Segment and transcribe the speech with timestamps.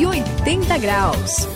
[0.00, 1.46] 180 graus.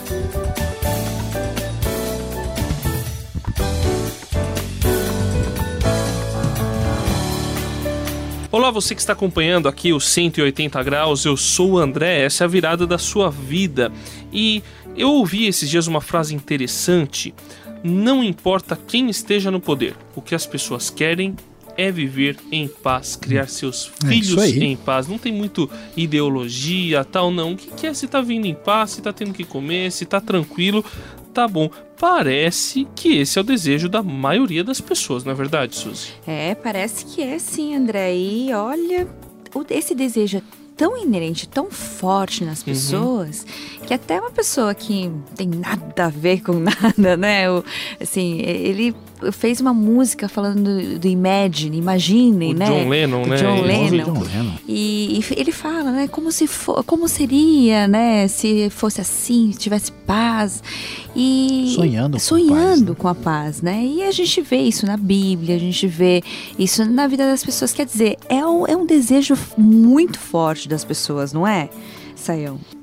[8.52, 12.46] Olá, você que está acompanhando aqui o 180 graus, eu sou o André, essa é
[12.46, 13.90] a virada da sua vida.
[14.30, 14.62] E
[14.94, 17.34] eu ouvi esses dias uma frase interessante:
[17.82, 21.34] não importa quem esteja no poder, o que as pessoas querem
[21.76, 24.62] é viver em paz, criar seus É filhos aí.
[24.62, 25.08] em paz.
[25.08, 27.52] Não tem muito ideologia, tal, não.
[27.52, 30.04] O que, que é se tá vindo em paz, se tá tendo que comer, se
[30.04, 30.84] tá tranquilo,
[31.32, 31.68] tá bom.
[31.98, 36.08] Parece que esse é o desejo da maioria das pessoas, não é verdade, Suzy?
[36.26, 38.14] É, parece que é sim, André.
[38.16, 39.08] E olha,
[39.70, 40.42] esse desejo é
[40.76, 43.46] tão inerente, tão forte nas pessoas,
[43.86, 47.48] que até uma pessoa que não tem nada a ver com nada, né?
[47.50, 47.64] O,
[48.00, 48.94] assim, ele
[49.32, 52.66] fez uma música falando do, Imagine, Imaginem, O né?
[52.66, 53.36] John Lennon, Do né?
[53.36, 54.04] John Lennon.
[54.04, 54.52] John Lennon.
[54.68, 59.58] E, e ele fala, né, como se for, como seria, né, se fosse assim, se
[59.58, 60.62] tivesse paz
[61.16, 62.94] e Sonhando com sonhando paz, né?
[62.98, 63.84] com a paz, né?
[63.84, 66.22] E a gente vê isso na Bíblia, a gente vê
[66.58, 67.72] isso na vida das pessoas.
[67.72, 71.68] Quer dizer, é um, é um desejo muito forte das pessoas, não é,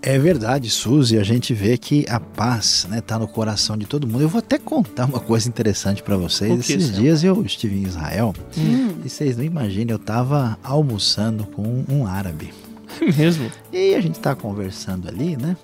[0.02, 1.17] É verdade, Suzy.
[1.17, 4.22] A gente vê que a paz né, tá no coração de todo mundo.
[4.22, 6.59] Eu vou até contar uma coisa interessante para vocês.
[6.59, 8.95] Esses dias eu estive em Israel Hum.
[9.03, 12.53] e vocês não imaginam, eu tava almoçando com um árabe.
[13.02, 13.50] É mesmo?
[13.72, 15.56] E aí a gente tá conversando ali, né?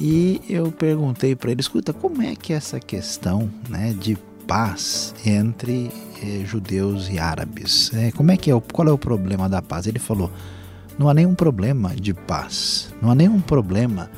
[0.00, 5.14] E eu perguntei para ele, escuta, como é que é essa questão, né, de paz
[5.24, 5.90] entre
[6.22, 7.90] eh, judeus e árabes?
[7.94, 8.60] É, como é que é?
[8.72, 9.86] Qual é o problema da paz?
[9.86, 10.30] Ele falou,
[10.98, 14.10] não há nenhum problema de paz, não há nenhum problema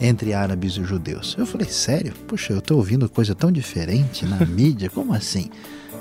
[0.00, 1.34] entre árabes e judeus.
[1.38, 2.12] Eu falei, sério?
[2.26, 5.50] Puxa, eu tô ouvindo coisa tão diferente na mídia, como assim?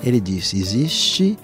[0.03, 1.37] Ele disse, existe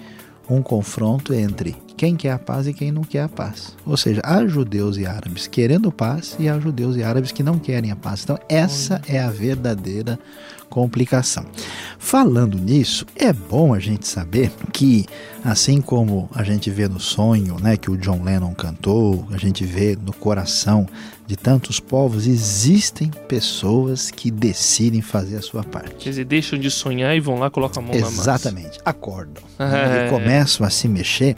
[0.49, 3.77] um confronto entre quem quer a paz e quem não quer a paz.
[3.85, 7.57] Ou seja, há judeus e árabes querendo paz e há judeus e árabes que não
[7.57, 8.23] querem a paz.
[8.23, 10.19] Então, essa é a verdadeira
[10.71, 11.45] complicação.
[11.99, 15.05] Falando nisso, é bom a gente saber que,
[15.43, 19.63] assim como a gente vê no sonho, né, que o John Lennon cantou, a gente
[19.65, 20.87] vê no coração
[21.27, 25.95] de tantos povos, existem pessoas que decidem fazer a sua parte.
[25.95, 28.21] Quer dizer, deixam de sonhar e vão lá, colocam a mão na massa.
[28.21, 30.07] Exatamente, acordam É.
[30.07, 31.35] e começam a se mexer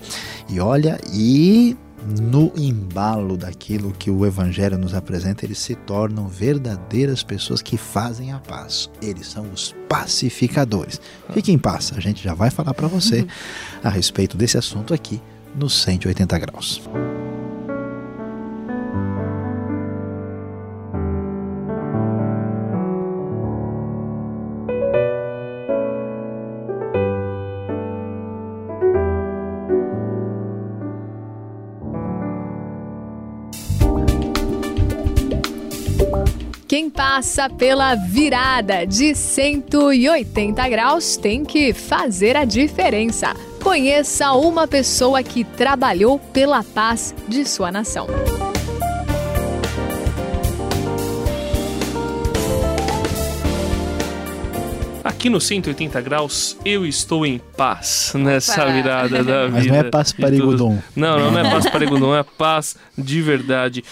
[0.50, 1.75] e olha e
[2.22, 8.31] no embalo daquilo que o evangelho nos apresenta, eles se tornam verdadeiras pessoas que fazem
[8.31, 8.90] a paz.
[9.02, 11.00] Eles são os pacificadores.
[11.34, 13.25] Fique em paz, a gente já vai falar para você
[13.84, 15.22] a respeito desse assunto aqui
[15.56, 16.81] no 180 graus.
[36.73, 43.35] Quem passa pela virada de 180 graus tem que fazer a diferença.
[43.61, 48.07] Conheça uma pessoa que trabalhou pela paz de sua nação.
[55.03, 59.51] Aqui no 180 graus, eu estou em paz nessa virada da vida.
[59.51, 60.59] Mas não é paz todos.
[60.95, 63.83] Não, não, não é paz parigudum, é paz de verdade.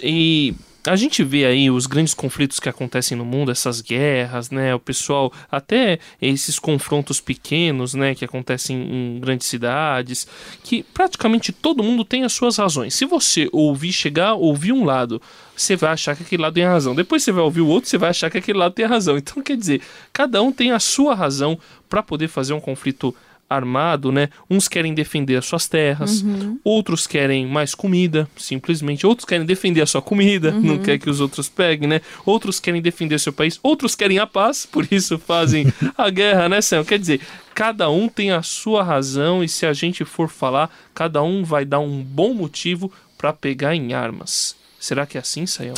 [0.00, 0.54] E
[0.86, 4.74] a gente vê aí os grandes conflitos que acontecem no mundo, essas guerras, né?
[4.74, 8.14] O pessoal, até esses confrontos pequenos, né?
[8.14, 10.26] Que acontecem em grandes cidades,
[10.62, 12.94] que praticamente todo mundo tem as suas razões.
[12.94, 15.22] Se você ouvir chegar, ouvir um lado,
[15.56, 16.94] você vai achar que aquele lado tem razão.
[16.94, 19.16] Depois você vai ouvir o outro, você vai achar que aquele lado tem razão.
[19.16, 19.80] Então, quer dizer,
[20.12, 23.14] cada um tem a sua razão para poder fazer um conflito
[23.52, 24.28] armado, né?
[24.48, 26.24] Uns querem defender as suas terras,
[26.64, 29.06] outros querem mais comida, simplesmente.
[29.06, 32.00] Outros querem defender a sua comida, não quer que os outros peguem, né?
[32.24, 36.60] Outros querem defender seu país, outros querem a paz, por isso fazem a guerra, né,
[36.60, 36.84] Sam?
[36.84, 37.20] Quer dizer,
[37.54, 41.64] cada um tem a sua razão e se a gente for falar, cada um vai
[41.64, 44.56] dar um bom motivo para pegar em armas.
[44.80, 45.74] Será que é assim, Sayão?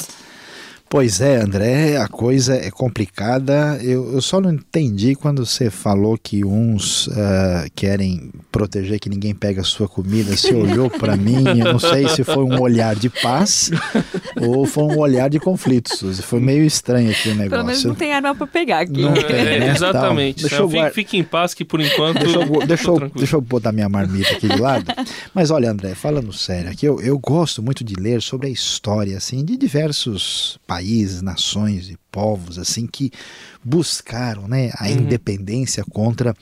[0.94, 3.80] Pois é, André, a coisa é complicada.
[3.82, 9.34] Eu, eu só não entendi quando você falou que uns ah, querem proteger que ninguém
[9.34, 10.36] pega a sua comida.
[10.36, 13.72] Você olhou para mim, eu não sei se foi um olhar de paz
[14.40, 16.22] ou foi um olhar de conflito, Suzy.
[16.22, 17.50] Foi meio estranho aqui o negócio.
[17.50, 19.02] Pelo menos não tem arma pra pegar aqui.
[19.02, 19.70] Não tem, É, né?
[19.72, 20.44] exatamente.
[20.44, 22.20] Então, deixa eu Fique, guar- fique em paz que por enquanto.
[22.20, 24.84] Deixa eu, deixa, eu, deixa eu botar minha marmita aqui de lado.
[25.34, 29.16] Mas olha, André, falando sério aqui, eu, eu gosto muito de ler sobre a história
[29.16, 33.10] assim, de diversos países países, nações e povos assim que
[33.64, 34.98] buscaram né, a Uhum.
[35.00, 36.36] independência contra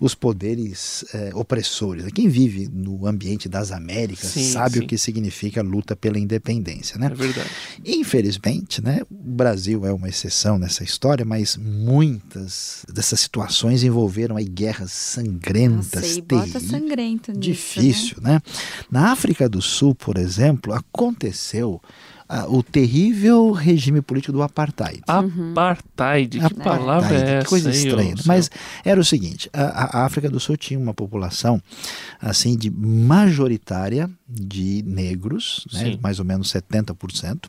[0.00, 2.06] os poderes eh, opressores.
[2.14, 4.84] Quem vive no ambiente das Américas Sim, sabe sim.
[4.84, 6.96] o que significa a luta pela independência.
[6.96, 7.06] Né?
[7.06, 7.50] É verdade.
[7.84, 14.44] Infelizmente, né, o Brasil é uma exceção nessa história, mas muitas dessas situações envolveram aí
[14.44, 18.40] guerras sangrentas, Nossa, e bota terríveis, sangrento nisso, difícil, né?
[18.90, 21.82] Na África do Sul, por exemplo, aconteceu
[22.28, 25.02] ah, o terrível regime político do apartheid.
[25.06, 27.44] Apartheid, que palavra é essa?
[27.44, 28.16] Que coisa estranha.
[28.16, 28.24] céu?
[28.26, 28.50] Mas
[28.84, 31.62] era o seguinte: a, a África do Sul tinha uma população
[32.20, 37.46] assim de majoritária de negros, né, mais ou menos 70%,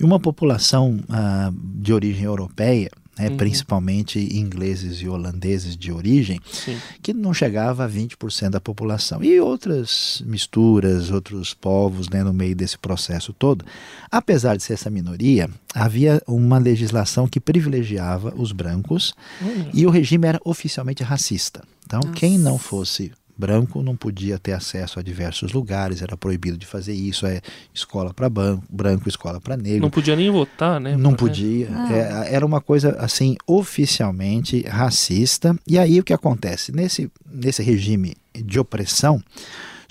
[0.00, 2.90] e uma população ah, de origem europeia.
[3.16, 3.36] Né, Uhum.
[3.36, 6.76] principalmente ingleses e holandeses de origem, Sim.
[7.00, 9.22] que não chegava a 20% da população.
[9.22, 13.64] E outras misturas, outros povos né, no meio desse processo todo.
[14.10, 19.70] Apesar de ser essa minoria, havia uma legislação que privilegiava os brancos Hum.
[19.72, 21.62] e o regime era oficialmente racista.
[21.86, 22.64] Então, quem não Nossa.
[22.64, 27.40] fosse branco não podia ter acesso a diversos lugares, era proibido de fazer isso, é
[27.72, 29.82] escola para branco, escola para negro.
[29.82, 30.96] Não podia nem votar, né?
[30.96, 31.68] Não podia.
[31.72, 31.92] Ah.
[31.92, 35.56] É, era uma coisa assim oficialmente racista.
[35.66, 39.22] E aí o que acontece nesse nesse regime de opressão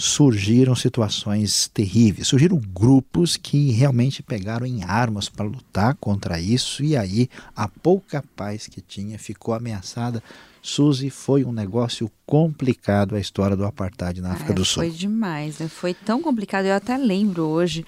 [0.04, 2.28] surgiram situações terríveis.
[2.28, 8.22] Surgiram grupos que realmente pegaram em armas para lutar contra isso e aí a pouca
[8.36, 10.22] paz que tinha ficou ameaçada.
[10.62, 14.84] Suzy, foi um negócio complicado a história do apartheid na África É, do Sul.
[14.84, 15.70] Foi demais, né?
[15.70, 16.66] Foi tão complicado.
[16.66, 17.86] Eu até lembro hoje,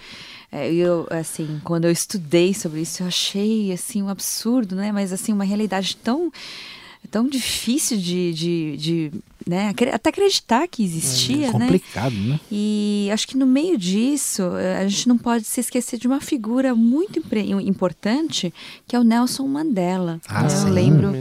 [0.50, 4.90] é, eu assim, quando eu estudei sobre isso, eu achei assim um absurdo, né?
[4.90, 6.32] Mas assim uma realidade tão
[7.06, 9.12] tão difícil de, de, de
[9.48, 9.74] né?
[9.94, 11.66] até acreditar que existia, né?
[11.68, 12.40] complicado, né?
[12.52, 16.20] E acho que no meio disso, eh, a gente não pode se esquecer de uma
[16.20, 17.22] figura muito
[17.64, 18.54] importante,
[18.88, 20.20] que é o Nelson Mandela.
[20.28, 20.70] Ah, eu sim.
[20.70, 21.14] lembro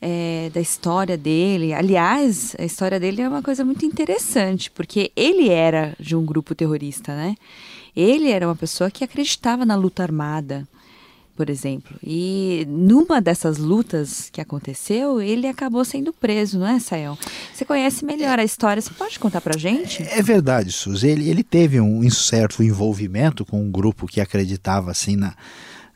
[0.00, 1.72] é, da história dele.
[1.74, 6.54] Aliás, a história dele é uma coisa muito interessante, porque ele era de um grupo
[6.54, 7.34] terrorista, né?
[7.96, 10.66] Ele era uma pessoa que acreditava na luta armada,
[11.36, 11.96] por exemplo.
[12.02, 17.18] E numa dessas lutas que aconteceu, ele acabou sendo preso, não é, Sayão?
[17.52, 20.02] Você conhece melhor a história, você pode contar pra gente?
[20.02, 21.08] É verdade, Suzy.
[21.08, 25.34] Ele, ele teve um certo envolvimento com um grupo que acreditava assim na,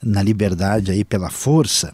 [0.02, 1.92] na liberdade aí pela força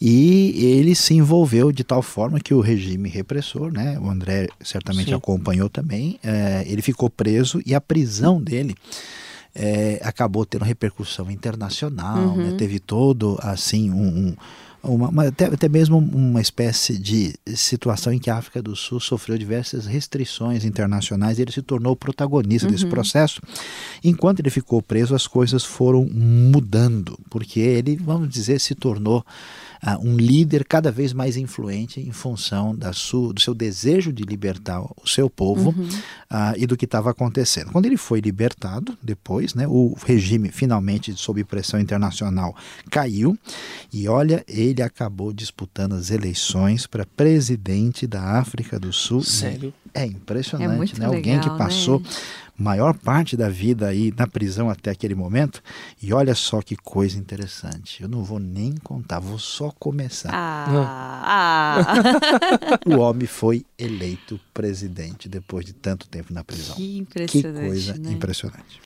[0.00, 3.98] e ele se envolveu de tal forma que o regime repressor, né?
[4.00, 5.14] O André certamente Sim.
[5.14, 6.18] acompanhou também.
[6.22, 8.74] é, ele ficou preso e a prisão dele
[9.54, 12.52] é, acabou tendo repercussão internacional, né?
[12.56, 14.36] teve todo assim um, um-
[14.82, 18.98] uma, uma- até, até mesmo uma espécie de situação em que a África do Sul
[18.98, 23.42] sofreu diversas restrições internacionais e ele se tornou protagonista desse processo.
[24.02, 29.22] Enquanto ele ficou preso, as coisas foram mudando, porque ele, vamos dizer, se tornou
[29.82, 34.22] ah, um líder cada vez mais influente em função da sua, do seu desejo de
[34.22, 35.74] libertar o seu povo
[36.28, 37.72] ah, e do que estava acontecendo.
[37.72, 42.54] Quando ele foi libertado, depois, né, o regime finalmente sob pressão internacional
[42.90, 43.38] caiu
[43.92, 49.22] e olha, ele acabou disputando as eleições para presidente da África do Sul.
[49.22, 49.72] Sério?
[49.94, 51.06] É impressionante, É né?
[51.06, 52.08] Alguém que legal, passou né?
[52.56, 55.62] maior parte da vida aí na prisão até aquele momento.
[56.02, 58.02] E olha só que coisa interessante.
[58.02, 60.30] Eu não vou nem contar, vou só começar.
[60.32, 62.78] Ah, ah.
[62.86, 66.76] O homem foi eleito presidente depois de tanto tempo na prisão.
[66.76, 67.66] que Que impressionante.
[67.66, 68.12] coisa né?
[68.12, 68.80] impressionante.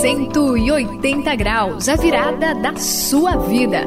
[0.00, 3.80] 180 graus, a virada da sua vida.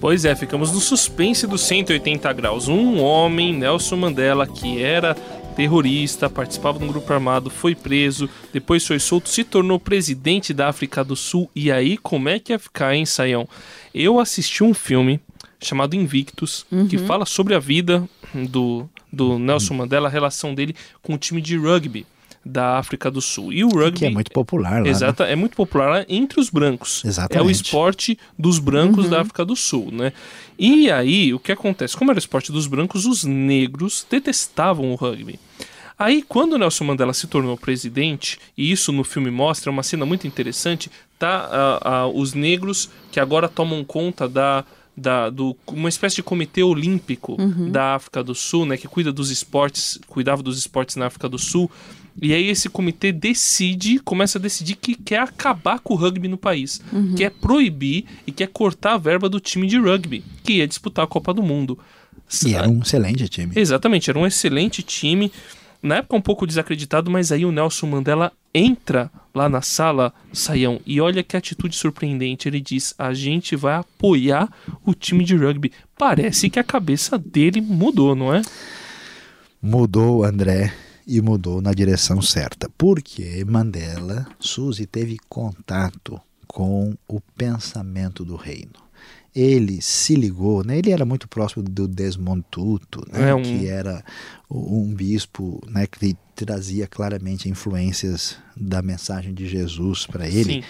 [0.00, 2.68] Pois é, ficamos no suspense dos 180 graus.
[2.68, 5.14] Um homem, Nelson Mandela, que era
[5.56, 10.68] terrorista, participava de um grupo armado, foi preso, depois foi solto, se tornou presidente da
[10.68, 11.50] África do Sul.
[11.54, 13.48] E aí, como é que ia ficar, hein, Saião?
[13.92, 15.20] Eu assisti um filme
[15.60, 21.14] chamado Invictus, que fala sobre a vida do, do Nelson Mandela, a relação dele com
[21.14, 22.06] o time de rugby
[22.44, 23.52] da África do Sul.
[23.52, 24.80] E o rugby Que é muito popular lá.
[24.80, 24.90] né?
[24.90, 27.04] Exato, é muito popular lá entre os brancos.
[27.04, 27.44] Exatamente.
[27.44, 30.12] É o esporte dos brancos da África do Sul, né?
[30.58, 31.96] E aí, o que acontece?
[31.96, 35.38] Como era o esporte dos brancos, os negros detestavam o rugby.
[35.98, 39.82] Aí, quando o Nelson Mandela se tornou presidente, e isso no filme mostra é uma
[39.82, 44.64] cena muito interessante, tá ah, ah, os negros que agora tomam conta da,
[44.96, 47.36] da do uma espécie de comitê olímpico
[47.72, 51.38] da África do Sul, né, que cuida dos esportes, cuidava dos esportes na África do
[51.38, 51.68] Sul.
[52.20, 56.36] E aí esse comitê decide, começa a decidir que quer acabar com o rugby no
[56.36, 56.80] país,
[57.16, 61.08] quer proibir e quer cortar a verba do time de rugby, que ia disputar a
[61.08, 61.78] Copa do Mundo.
[62.44, 63.52] E era um excelente time.
[63.54, 65.32] Exatamente, era um excelente time.
[65.80, 70.80] Na época um pouco desacreditado, mas aí o Nelson Mandela entra lá na sala, Saião,
[70.84, 72.48] e olha que atitude surpreendente.
[72.48, 74.52] Ele diz: a gente vai apoiar
[74.84, 75.72] o time de rugby.
[75.96, 78.42] Parece que a cabeça dele mudou, não é?
[79.62, 80.72] Mudou, André,
[81.08, 82.70] e mudou na direção certa.
[82.76, 88.88] Porque Mandela, Suzy, teve contato com o pensamento do reino
[89.34, 90.78] ele se ligou, né?
[90.78, 93.30] Ele era muito próximo do Desmond Tutu, né?
[93.30, 93.42] É um...
[93.42, 94.04] que era
[94.50, 95.86] um bispo, né?
[95.86, 100.54] Que trazia claramente influências da mensagem de Jesus para ele.
[100.54, 100.62] Sim.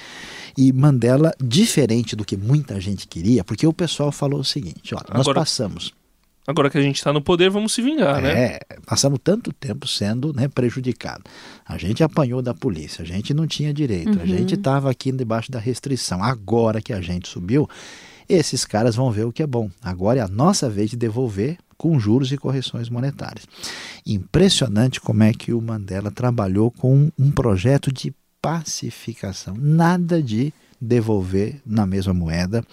[0.57, 5.07] E Mandela, diferente do que muita gente queria, porque o pessoal falou o seguinte: olha,
[5.15, 5.41] nós Agora...
[5.41, 5.95] passamos
[6.49, 8.31] Agora que a gente está no poder, vamos se vingar, né?
[8.31, 11.23] É, passamos tanto tempo sendo né, prejudicado.
[11.67, 14.23] A gente apanhou da polícia, a gente não tinha direito, uhum.
[14.23, 16.25] a gente estava aqui debaixo da restrição.
[16.25, 17.69] Agora que a gente subiu,
[18.27, 19.71] esses caras vão ver o que é bom.
[19.83, 23.47] Agora é a nossa vez de devolver com juros e correções monetárias.
[24.07, 31.61] Impressionante como é que o Mandela trabalhou com um projeto de pacificação, nada de devolver
[31.67, 32.65] na mesma moeda,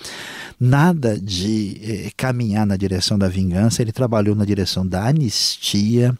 [0.59, 6.17] nada de eh, caminhar na direção da vingança, ele trabalhou na direção da anistia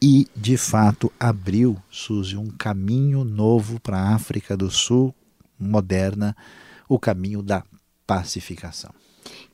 [0.00, 5.14] e, de fato, abriu, Suzy, um caminho novo para a África do Sul
[5.58, 6.36] moderna,
[6.88, 7.64] o caminho da
[8.06, 8.92] pacificação.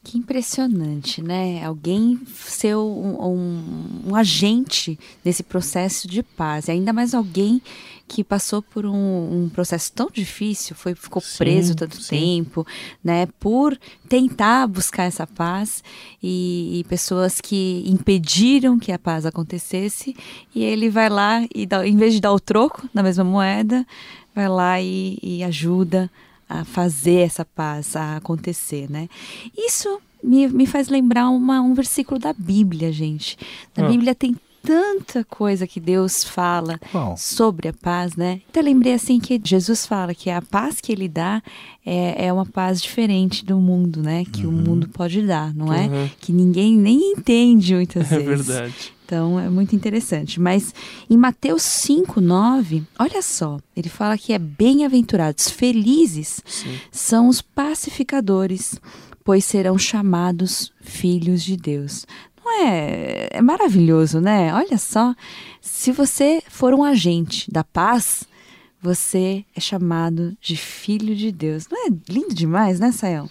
[0.03, 1.63] Que impressionante, né?
[1.63, 6.69] Alguém ser um, um, um, agente desse processo de paz.
[6.69, 7.61] E ainda mais alguém
[8.09, 12.17] que passou por um, um processo tão difícil, foi, ficou sim, preso tanto sim.
[12.17, 12.67] tempo,
[13.05, 13.27] né?
[13.39, 15.85] Por tentar buscar essa paz
[16.23, 20.17] e, e, pessoas que impediram que a paz acontecesse.
[20.55, 23.87] E ele vai lá e, dá, em vez de dar o troco na mesma moeda,
[24.35, 26.11] vai lá e, e ajuda
[26.51, 29.09] a fazer essa paz a acontecer, né?
[29.57, 33.39] Isso me, me faz lembrar uma, um versículo da Bíblia, gente.
[33.77, 33.89] Na ah.
[33.89, 36.79] Bíblia tem tanta coisa que Deus fala
[37.17, 38.41] sobre a paz, né?
[38.51, 41.43] Então lembrei assim que Jesus fala que a paz que ele dá
[41.85, 44.25] é, é uma paz diferente do mundo, né?
[44.25, 44.53] Que uhum.
[44.53, 45.87] o mundo pode dar, não é?
[45.87, 46.11] Uhum.
[46.21, 48.49] Que ninguém nem entende muitas é vezes.
[48.49, 48.93] É verdade.
[49.11, 50.41] Então é muito interessante.
[50.41, 50.73] Mas
[51.09, 56.79] em Mateus 5, 9, olha só, ele fala que é bem-aventurados, felizes Sim.
[56.93, 58.81] são os pacificadores,
[59.25, 62.07] pois serão chamados filhos de Deus.
[62.45, 64.53] Não é, é maravilhoso, né?
[64.55, 65.15] Olha só,
[65.61, 68.25] se você for um agente da paz,
[68.83, 71.67] você é chamado de filho de Deus.
[71.71, 73.29] Não é lindo demais, né, Sayão?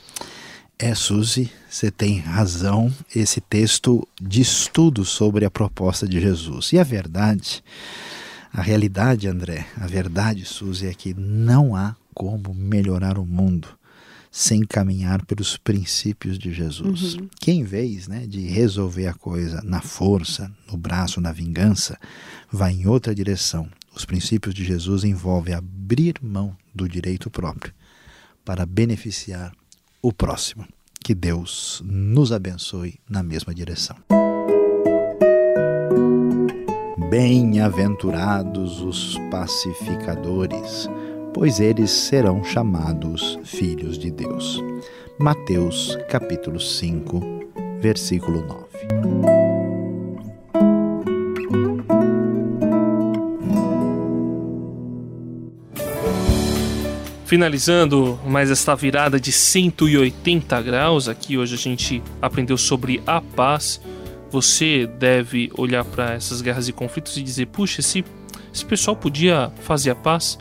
[0.78, 2.94] É, Suzy, você tem razão.
[3.13, 6.72] Esse texto diz tudo sobre a proposta de Jesus.
[6.72, 7.63] E a verdade,
[8.54, 13.78] a realidade, André, a verdade, Suzy, é que não há como melhorar o mundo
[14.31, 17.15] sem caminhar pelos princípios de Jesus.
[17.15, 17.27] Uhum.
[17.39, 21.98] Que em vez né, de resolver a coisa na força, no braço, na vingança,
[22.51, 23.67] vai em outra direção.
[23.95, 27.74] Os princípios de Jesus envolvem abrir mão do direito próprio
[28.45, 29.51] para beneficiar
[30.01, 30.67] o próximo.
[31.03, 33.95] Que Deus nos abençoe na mesma direção.
[37.09, 40.88] Bem-aventurados os pacificadores,
[41.33, 44.62] pois eles serão chamados filhos de Deus.
[45.17, 47.19] Mateus capítulo 5,
[47.81, 48.69] versículo 9.
[57.25, 63.79] Finalizando mais esta virada de 180 graus, aqui hoje a gente aprendeu sobre a paz.
[64.31, 68.03] Você deve olhar para essas guerras e conflitos e dizer: puxa, esse,
[68.51, 70.39] esse pessoal podia fazer a paz.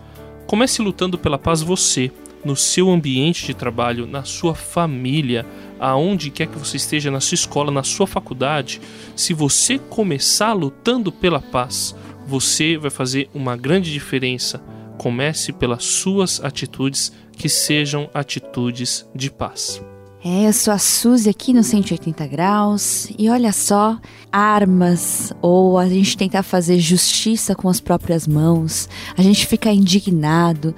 [0.48, 2.10] Comece lutando pela paz você,
[2.44, 5.46] no seu ambiente de trabalho, na sua família,
[5.78, 8.80] aonde quer que você esteja, na sua escola, na sua faculdade.
[9.14, 11.94] Se você começar lutando pela paz,
[12.26, 14.60] você vai fazer uma grande diferença
[14.98, 19.80] Comece pelas suas atitudes, que sejam atitudes de paz.
[20.24, 23.08] É, eu sou a Suzy aqui no 180 graus.
[23.16, 23.98] E olha só,
[24.32, 30.74] armas ou a gente tentar fazer justiça com as próprias mãos, a gente ficar indignado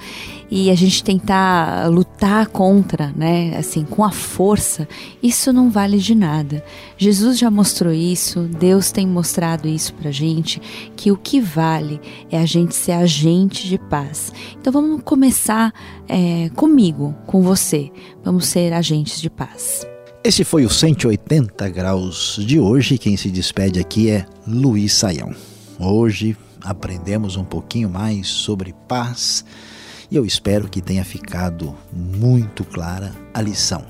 [0.50, 4.88] e a gente tentar lutar contra, né, assim, com a força,
[5.22, 6.64] isso não vale de nada.
[6.98, 10.60] Jesus já mostrou isso, Deus tem mostrado isso pra gente,
[10.96, 14.32] que o que vale é a gente ser agente de paz.
[14.60, 15.72] Então vamos começar
[16.08, 17.90] é, comigo, com você.
[18.24, 19.86] Vamos ser agentes de paz.
[20.22, 22.98] Esse foi o 180 graus de hoje.
[22.98, 25.34] Quem se despede aqui é Luiz Saião.
[25.78, 29.44] Hoje aprendemos um pouquinho mais sobre paz
[30.10, 33.84] e eu espero que tenha ficado muito clara a lição.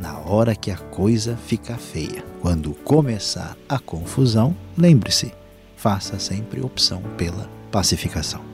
[0.00, 2.24] na hora que a coisa fica feia.
[2.42, 5.32] Quando começar a confusão, lembre-se,
[5.76, 8.53] faça sempre opção pela pacificação.